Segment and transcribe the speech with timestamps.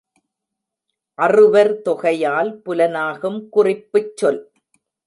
[1.19, 4.43] அறுவர் தொகையால் புலனாகும் குறிப்புச் சொல்.